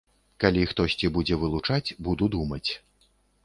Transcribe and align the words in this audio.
Калі 0.43 0.63
хтосьці 0.71 1.11
будзе 1.19 1.39
вылучаць, 1.43 1.95
буду 2.11 2.33
думаць. 2.37 2.67